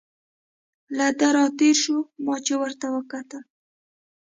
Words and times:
له 0.97 1.07
ده 1.19 1.27
را 1.35 1.45
تېر 1.57 1.75
شو، 1.83 1.97
ما 2.23 2.35
چې 2.45 2.53
ورته 2.61 2.85
وکتل. 2.95 3.43